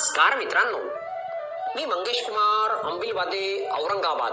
नमस्कार 0.00 0.36
मित्रांनो. 0.36 0.78
मी 1.76 1.84
मंगेश 1.84 2.26
कुमार 2.26 2.90
अंबिलवादे 2.90 3.68
औरंगाबाद. 3.70 4.32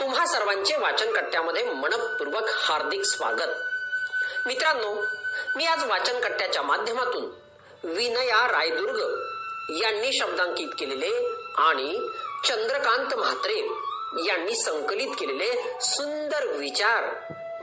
तुम्हा 0.00 0.26
सर्वांचे 0.26 0.76
वाचन 0.76 1.12
कट्ट्यामध्ये 1.12 1.64
मनपूर्वक 1.64 2.42
हार्दिक 2.48 3.02
स्वागत. 3.04 3.54
मित्रांनो 4.46 4.94
मी 5.56 5.64
आज 5.64 5.84
वाचन 5.84 6.20
कट्ट्याच्या 6.20 6.62
माध्यमातून 6.62 7.24
विनया 7.84 8.48
रायदुर्ग 8.48 9.00
यांनी 9.70 10.12
शब्दांकित 10.12 10.68
केलेले 10.78 11.42
आणि 11.58 12.08
चंद्रकांत 12.44 13.14
म्हात्रे 13.14 13.58
यांनी 14.26 14.56
संकलित 14.56 15.14
केलेले 15.18 15.78
सुंदर 15.80 16.46
विचार 16.46 17.14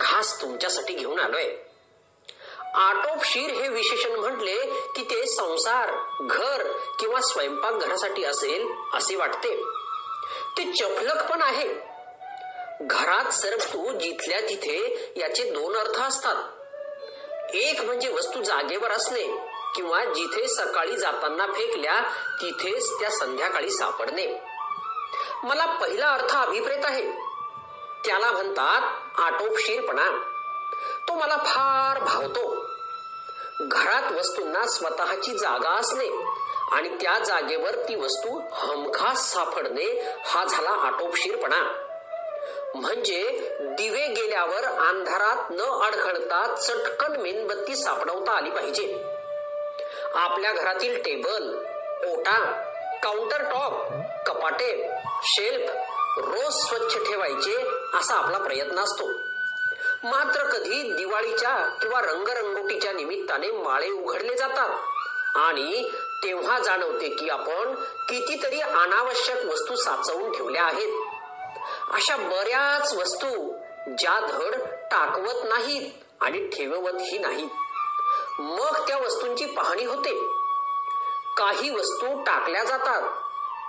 खास 0.02 0.42
तुमच्यासाठी 0.42 0.94
घेऊन 0.94 1.20
आलोय. 1.20 1.48
आटोपशीर 2.76 3.50
हे 3.50 3.68
विशेषण 3.68 4.20
म्हटले 4.20 4.66
की 4.96 5.04
ते 5.04 5.28
संसार 5.28 5.92
घर 6.22 6.72
किंवा 7.00 7.22
स्वयंपाक 7.22 7.74
घरासाठी 7.74 8.24
असेल 8.24 8.68
असे 8.94 9.16
वाटते. 9.16 9.64
ते 10.58 10.72
चपलक 10.72 11.32
पण 11.32 11.42
आहे. 11.42 11.70
घरात 12.82 13.30
सरकतो 13.30 13.92
जिथल्या 13.92 14.40
तिथे 14.42 15.10
याचे 15.18 15.44
दोन 15.44 15.76
अर्थ 15.76 16.02
असतात. 16.02 16.36
एक 17.54 17.82
म्हणजे 17.82 18.10
वस्तू 18.10 18.44
जागेवर 18.44 18.92
असणे 18.92 19.24
किंवा 19.76 20.06
जिथे 20.06 20.48
सकाळी 20.48 20.98
जाताना 20.98 21.46
फेकल्या 21.46 22.02
तिथेच 22.42 23.00
त्या 23.00 23.10
संध्याकाळी 23.10 23.70
सापडणे. 23.70 24.42
मला 25.44 25.66
पहिला 25.66 26.10
अर्थ 26.10 26.36
अभिप्रेत 26.36 26.86
आहे. 26.86 27.12
त्याला 28.06 28.32
म्हणतात 28.32 28.82
आटोपशीरपणा. 29.20 30.32
तो 31.08 31.14
मला 31.14 31.38
फार 31.38 32.04
भावतो. 32.04 32.66
घरात 33.62 34.12
वस्तूंना 34.12 34.68
स्वतःची 34.68 35.38
जागा 35.38 35.70
असणे 35.70 36.08
आणि 36.72 36.90
त्या 36.90 37.20
जागेवर 37.20 37.76
ती 37.76 37.96
वस्तू 37.96 38.42
हमखास 38.52 39.34
सापडणे 39.34 40.18
हा 40.26 40.46
झाला 40.46 40.70
आटोपशीरपणा. 40.70 41.62
म्हणजे 42.76 43.50
दिवे 43.60 44.08
गेल्यावर 44.08 44.64
अंधारात 44.64 45.52
न 45.52 45.62
अडखळता 45.62 46.56
चटकन 46.56 47.22
मेणबत्ती 47.22 47.76
सापडवता 47.76 48.32
आली 48.32 48.50
पाहिजे. 48.50 49.06
आपल्या 50.14 50.52
घरातील 50.52 50.98
टेबल 51.02 51.56
ओटा 52.08 52.40
काउंटर 53.04 53.42
टॉप 53.44 53.74
कपाटे 54.28 54.90
शेल्फ 55.24 55.72
रोज 56.18 56.54
स्वच्छ 56.54 56.98
ठेवायचे 56.98 57.56
असा 57.98 58.16
आपला 58.16 58.38
प्रयत्न 58.38 58.80
असतो. 58.80 59.35
मात्र 60.06 60.44
कधी 60.44 60.94
दिवाळीच्या 60.94 61.78
किंवा 61.82 62.02
रंगरंगोटीच्या 62.02 62.94
निमित्ताने 62.94 63.52
माळे 63.52 63.92
उघडले 63.92 64.36
जातात. 64.36 64.70
आणि 65.38 65.92
तेव्हा 66.24 66.60
जाणवते 66.60 67.10
की 67.10 67.30
आपण 67.30 67.76
कितीतरी 68.10 68.62
अनावश्यक 68.62 69.46
वस्तू 69.46 69.76
साचवून 69.76 70.32
ठेवल्या 70.32 70.64
आहेत. 70.64 71.06
अशा 71.94 72.16
बऱ्याच 72.16 72.94
वस्तू 72.94 73.54
ज्या 73.98 74.20
धड 74.20 74.56
टाकवत 74.92 75.44
नाहीत 75.44 75.92
आणि 76.22 76.48
ठेवतही 76.48 77.18
नाहीत. 77.18 77.50
मग 78.40 78.88
त्या 78.88 78.98
वस्तूंची 78.98 79.46
पाहणी 79.46 79.86
होते. 79.86 80.28
काही 81.38 81.70
वस्तू 81.70 82.24
टाकल्या 82.24 82.64
जातात 82.64 83.04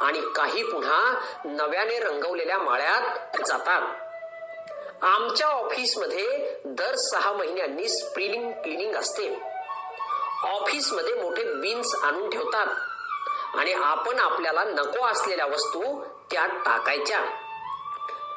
आणि 0.03 0.21
काही 0.35 0.63
पुन्हा 0.63 1.15
नव्याने 1.45 1.99
रंगवलेल्या 1.99 2.59
माळ्यात 2.59 3.27
जातात. 3.47 4.06
आमच्या 5.03 5.47
ऑफिसमध्ये 5.47 6.55
दर 6.65 6.95
सहा 6.95 7.33
महिन्यांनी 7.33 7.89
स्प्रिलिंग 7.89 8.53
क्लिनिंग 8.53 8.95
असते. 8.95 9.43
ऑफिसमध्ये 10.45 11.15
मोठे 11.15 11.45
बिन्स 11.45 11.95
आणून 11.95 12.31
ठेवतात 12.31 12.67
आणि 13.55 13.73
आपण 13.73 14.19
आपल्याला 14.19 14.65
नको 14.65 15.07
असलेल्या 15.07 15.47
वस्तू 15.47 16.05
त्यात 16.31 16.49
टाकायच्या. 16.49 17.21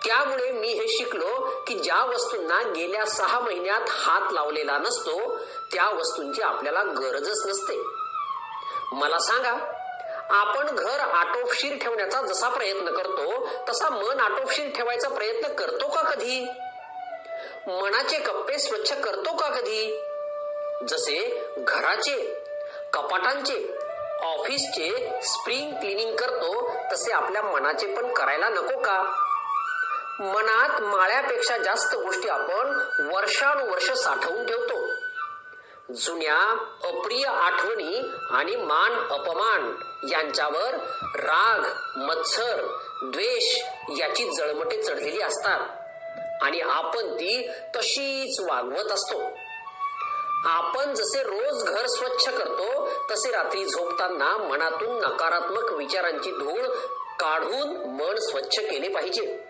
त्यामुळे 0.05 0.51
मी 0.51 0.67
हे 0.67 0.87
शिकलो 0.87 1.63
की 1.67 1.79
ज्या 1.79 2.05
वस्तूंना 2.05 2.61
गेल्या 2.61 3.05
सहा 3.05 3.39
महिन्यात 3.39 3.81
हात 3.89 4.33
लावलेला 4.33 4.77
नसतो 4.77 5.37
त्या 5.73 5.89
वस्तूंची 5.89 6.41
आपल्याला 6.41 6.83
गरजच 6.83 7.45
नसते. 7.45 7.83
मला 8.91 9.19
सांगा 9.19 9.57
आपण 10.29 10.75
घर 10.75 10.99
आटोपशीर 10.99 11.77
ठेवण्याचा 11.81 12.21
जसा 12.21 12.49
प्रयत्न 12.49 12.91
करतो 12.91 13.28
तसा 13.69 13.89
मन 13.89 14.19
आटोपशीर 14.19 14.69
ठेवायचा 14.75 15.09
प्रयत्न 15.09 15.53
करतो 15.53 15.87
का 15.87 16.01
कधी? 16.01 16.45
मनाचे 17.67 18.17
कप्पे 18.17 18.57
स्वच्छ 18.57 18.93
करतो 18.93 19.35
का 19.35 19.49
कधी? 19.49 20.01
जसे 20.87 21.45
घराचे 21.57 22.43
कपाटांचे 22.93 23.77
ऑफिसचे 24.23 25.19
स्प्रिंग 25.23 25.71
क्लिनिंग 25.71 26.15
करतो 26.15 26.73
तसे 26.93 27.11
आपल्या 27.11 27.41
मनाचे 27.41 27.95
पण 27.95 28.13
करायला 28.13 28.49
नको 28.49 28.79
का? 28.79 29.25
मनात 30.19 30.81
माळ्यापेक्षा 30.81 31.57
जास्त 31.57 31.95
गोष्टी 31.95 32.29
आपण 32.29 32.81
वर्षानुवर्ष 33.13 33.91
साठवून 33.91 34.45
ठेवतो. 34.45 34.87
जुन्या 35.93 36.67
अप्रिय 36.83 37.25
आठवणी 37.25 38.11
आणि 38.31 38.55
मान 38.55 38.93
अपमान 38.93 39.75
यांच्यावर 40.11 40.77
राग 41.15 41.59
मत्सर 41.97 42.77
द्वेष 43.03 43.63
याची 43.99 44.29
जळमटे 44.29 44.83
चढलेली 44.83 45.21
असतात. 45.21 45.59
आणि 46.41 46.59
आपण 46.59 47.15
ती 47.15 47.49
तशीच 47.75 48.39
वागवत 48.39 48.91
असतो. 48.91 49.21
आपण 50.45 50.93
जसे 50.93 51.23
रोज 51.23 51.63
घर 51.63 51.85
स्वच्छ 51.85 52.29
करतो 52.29 52.89
तसे 53.11 53.31
रात्री 53.31 53.65
झोपताना 53.65 54.37
मनातून 54.37 54.99
नकारात्मक 54.99 55.71
विचारांची 55.71 56.31
धूळ 56.31 56.67
काढून 57.19 57.69
मन 57.85 58.15
स्वच्छ 58.15 58.59
केले 58.59 58.89
पाहिजे. 58.89 59.43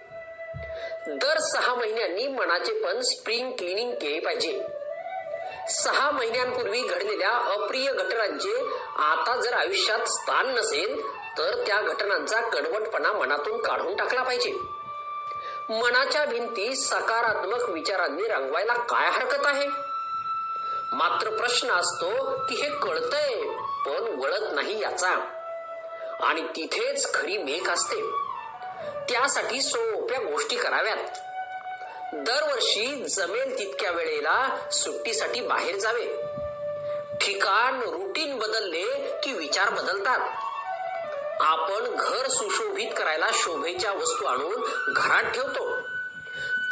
दर 1.08 1.38
सहा 1.38 1.76
महिन्यांनी 1.76 2.28
मनाचे 2.28 2.74
पण 2.74 3.02
स्प्रिंग 3.02 3.52
क्लिनिंग 3.52 3.92
केले 3.92 4.20
पाहिजे. 4.20 4.62
सहा 5.70 6.12
महिन्यांपूर्वी 6.12 6.82
घडलेल्या 6.82 7.30
अप्रिय 7.30 7.92
घटनांचे 7.92 8.68
आता 8.98 9.42
जर 9.42 9.54
आयुष्यात 9.54 10.00
स्थान 10.00 10.48
नसेल 10.48 11.19
तर 11.40 11.64
त्या 11.68 11.82
घटनांचा 11.82 12.42
कडवटपणा 12.42 13.12
मनातून 13.12 13.62
काढून 13.62 13.96
टाकला 13.96 14.24
पाहिजे. 14.24 14.52
मनाच्या 15.70 16.26
भिंती 16.26 16.76
सकारात्मक 16.76 17.70
विचारांनी 17.70 18.24
रंगवायला 18.28 18.74
काय 18.74 19.12
हरकत 19.12 19.46
आहे? 19.46 19.68
मात्र 20.92 21.30
प्रश्न 21.30 21.72
असतो 21.72 22.38
की 22.50 22.56
हे 22.56 22.70
कळतंय 22.70 23.44
पण 23.86 24.20
वळत 24.20 24.52
नाही 24.52 24.82
याचा. 24.82 25.10
आणि 26.20 26.42
तिथेच 26.42 27.14
खरी 27.14 27.38
मेघ 27.38 27.70
असते. 27.70 28.02
त्यासाठी 29.10 29.62
सोप्या 29.62 30.20
गोष्टी 30.20 30.56
कराव्यात. 30.56 30.98
दरवर्षी 32.14 33.06
जमेल 33.10 33.60
तितक्या 33.60 33.92
वेळेला 33.92 34.68
सुट्टीसाठी 34.72 35.42
बाहेर 35.42 35.76
जावे. 35.76 36.06
ठिकाण 37.22 37.82
रुटीन 37.82 38.40
बदलले 38.40 39.18
की 39.24 39.34
विचार 39.34 39.70
बदलतात. 39.70 40.49
आपण 41.40 41.96
घर 41.96 42.28
सुशोभित 42.28 42.92
करायला 42.98 43.28
शोभेच्या 43.34 43.92
वस्तू 43.92 44.26
आणून 44.26 44.64
घरात 44.88 45.24
ठेवतो. 45.24 45.82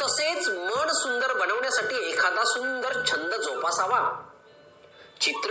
तसेच 0.01 0.49
मन 0.49 0.91
सुंदर 0.91 1.33
बनवण्यासाठी 1.33 2.09
एखादा 2.09 2.43
सुंदर 2.43 2.93
छंद 3.11 3.33
जोपासावा. 3.33 4.29
चित्र 5.21 5.49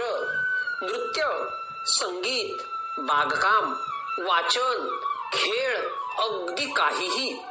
नृत्य 0.83 1.45
संगीत 1.87 2.57
बागकाम 2.99 3.73
वाचन 4.19 4.99
खेळ 5.33 5.89
अगदी 6.19 6.67
काहीही 6.67 7.43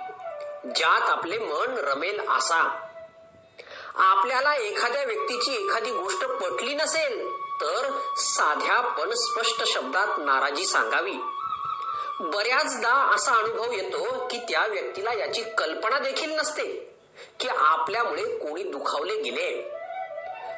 ज्यात 0.75 1.09
आपले 1.09 1.37
मन 1.37 1.77
रमेल 1.77 2.29
असा. 2.29 2.81
आपल्याला 3.95 4.53
एखाद्या 4.53 5.03
व्यक्तीची 5.03 5.51
एखादी 5.51 5.91
गोष्ट 5.91 6.25
पटली 6.25 6.73
नसेल 6.73 7.31
तर 7.61 7.99
साध्या 8.17 8.81
पण 8.81 9.13
स्पष्ट 9.13 9.63
शब्दात 9.63 10.07
नाराजी 10.17 10.65
सांगावी. 10.65 11.15
बऱ्याचदा 12.19 13.11
असा 13.15 13.31
अनुभव 13.31 13.71
येतो 13.71 14.27
की 14.27 14.37
त्या 14.37 14.67
व्यक्तीला 14.67 15.13
याची 15.13 15.43
कल्पना 15.43 15.99
देखील 15.99 16.35
नसते 16.35 16.95
की 17.39 17.47
आपल्यामुळे 17.47 18.23
कोणी 18.37 18.63
दुखावले 18.63 19.21
गेले. 19.21 19.71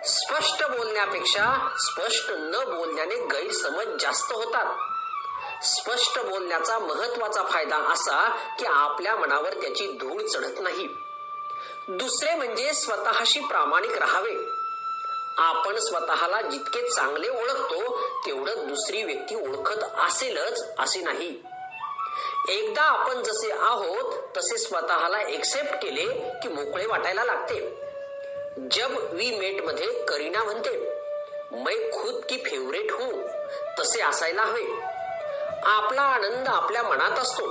स्पष्ट 0.06 0.64
बोलण्यापेक्षा 0.64 1.76
स्पष्ट 1.80 2.26
न 2.30 2.78
बोलण्याने 2.78 3.16
गैरसमज 3.16 3.86
जास्त 4.00 4.32
होतात. 4.34 4.76
स्पष्ट 5.64 6.20
बोलण्याचा 6.20 6.80
महत्त्वाचा 6.80 7.44
फायदा 7.44 7.78
असा 7.78 8.46
की 8.60 8.66
आपल्या 8.66 9.16
मनावर 9.16 9.54
त्याची 9.54 9.88
धूळ 9.88 10.22
चढत 10.22 10.60
नाही. 10.60 10.88
दुसरे 11.90 12.36
म्हणजे 12.36 12.74
स्वतःशी 12.74 13.40
प्रामाणिक 13.40 13.98
राहावे. 13.98 14.57
आपण 15.38 15.78
स्वतःला 15.78 16.42
जितके 16.42 16.90
चांगले 16.90 17.30
ओळखतो 17.30 18.08
तेवढं 18.26 18.68
दुसरी 18.68 19.04
व्यक्ती 19.04 19.36
ओळखत 19.36 19.84
असेलच 19.84 20.66
असे 20.80 21.02
नाही. 21.02 21.44
एकदा 22.50 22.82
आपण 22.82 23.24
जसे 23.24 23.52
आहोत 23.52 24.38
तसे 24.38 24.58
स्वतःला 24.58 25.22
एक्सेप्ट 25.22 25.76
केले 25.76 26.06
की 26.44 26.48
मोकळे 26.48 26.86
वाटायला 26.86 27.24
लागते. 27.24 27.88
जब 28.72 29.14
वी 29.14 29.38
मेटमध्ये 29.38 30.04
करीना 30.04 30.44
म्हणते 30.44 31.02
मै 31.52 31.76
खुद 31.76 32.24
की 32.30 32.38
फेवरेट 32.38 32.92
हूं 32.92 33.28
तसे 33.80 34.02
असायला 34.02 34.42
हवे. 34.42 34.82
आपला 35.64 36.02
आनंद 36.02 36.48
आपल्या 36.48 36.84
मनात 36.84 37.20
असतो. 37.20 37.46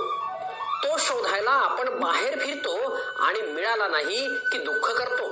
तो 0.83 0.97
शोधायला 0.97 1.51
आपण 1.51 1.99
बाहेर 1.99 2.39
फिरतो 2.39 2.95
आणि 3.19 3.41
मिळाला 3.41 3.87
नाही 3.87 4.27
की 4.27 4.57
दुःख 4.57 4.91
करतो. 4.91 5.26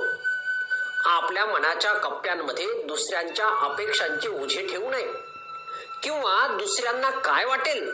आपल्या 1.26 1.46
मनाच्या 1.46 1.92
कप्प्यांमध्ये 1.92 2.82
दुसऱ्यांच्या 2.82 3.46
अपेक्षांचे 3.46 4.28
ओझे 4.28 4.66
ठेवू 4.66 4.90
नये. 4.90 5.06
किंवा 6.02 6.46
दुसऱ्यांना 6.46 7.10
काय 7.10 7.44
वाटेल 7.44 7.90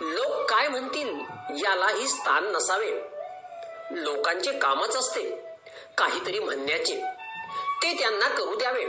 लोक 0.00 0.50
काय 0.50 0.68
म्हणतील 0.68 1.18
यालाही 1.50 2.08
स्थान 2.08 2.52
नसावे. 2.52 2.90
लोकांचे 3.90 4.52
कामच 4.52 4.96
असते 4.96 5.22
काहीतरी 5.98 6.38
म्हणण्याचे. 6.38 6.96
ते 7.82 7.98
त्यांना 7.98 8.28
करू 8.28 8.54
द्यावे. 8.54 8.84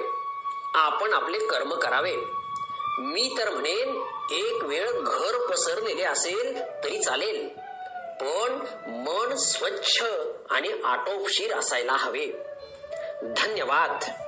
आपण 0.75 1.13
आपले 1.13 1.39
कर्म 1.39 1.73
करावे. 1.73 2.15
मी 2.99 3.35
तर 3.37 3.49
म्हणेन 3.49 4.01
एक 4.31 4.63
वेळ 4.63 4.91
घर 4.91 5.47
पसरलेले 5.51 6.03
असेल 6.03 6.61
तरी 6.83 7.03
चालेल. 7.03 7.47
पण 8.21 8.59
मन 8.87 9.35
स्वच्छ 9.35 10.03
आणि 10.49 10.73
आटोपशीर 10.85 11.57
असायला 11.57 11.93
हवे. 11.93 12.46
धन्यवाद। 13.23 14.26